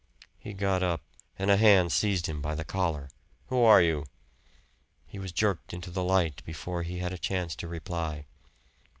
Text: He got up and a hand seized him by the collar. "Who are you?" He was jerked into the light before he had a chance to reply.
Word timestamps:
He 0.39 0.53
got 0.53 0.81
up 0.81 1.03
and 1.37 1.51
a 1.51 1.57
hand 1.57 1.91
seized 1.91 2.25
him 2.25 2.41
by 2.41 2.55
the 2.55 2.65
collar. 2.65 3.07
"Who 3.49 3.61
are 3.61 3.83
you?" 3.83 4.05
He 5.05 5.19
was 5.19 5.31
jerked 5.31 5.75
into 5.75 5.91
the 5.91 6.03
light 6.03 6.43
before 6.43 6.81
he 6.81 6.97
had 6.97 7.13
a 7.13 7.19
chance 7.19 7.55
to 7.57 7.67
reply. 7.67 8.25